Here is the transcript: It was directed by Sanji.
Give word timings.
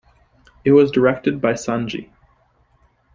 It 0.65 0.71
was 0.71 0.89
directed 0.89 1.39
by 1.39 1.53
Sanji. 1.53 2.09